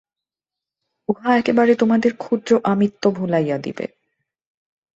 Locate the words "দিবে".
3.57-3.85